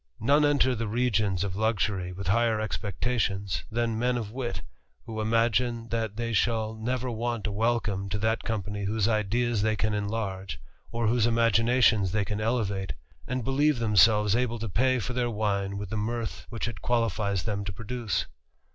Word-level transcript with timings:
None 0.19 0.43
enter 0.45 0.73
the 0.73 0.87
regions 0.87 1.43
of 1.43 1.55
luxury 1.55 2.11
with 2.11 2.25
higher 2.25 2.59
expectations 2.59 3.63
lan 3.69 3.99
men 3.99 4.17
of 4.17 4.31
wit, 4.31 4.63
who 5.05 5.21
imagine 5.21 5.89
that 5.89 6.15
they 6.15 6.33
shall 6.33 6.73
never 6.73 7.11
want 7.11 7.45
a 7.45 7.51
elcome 7.51 8.09
to 8.09 8.17
that 8.17 8.41
company 8.41 8.85
whose 8.85 9.07
ideas 9.07 9.61
they 9.61 9.75
can 9.75 9.93
enlarge, 9.93 10.59
or 10.91 11.05
hose 11.05 11.27
imaginations 11.27 12.13
they 12.13 12.25
can 12.25 12.41
elevate, 12.41 12.93
and 13.27 13.43
believe 13.43 13.77
themselves 13.77 14.33
>le 14.33 14.57
to 14.57 14.67
pay 14.69 14.97
for 14.97 15.13
their 15.13 15.29
wine 15.29 15.77
with 15.77 15.91
the 15.91 15.97
mirth 15.97 16.47
which 16.49 16.67
it 16.67 16.81
qualifies 16.81 17.45
lem 17.45 17.63
to 17.63 17.71
produce. 17.71 18.25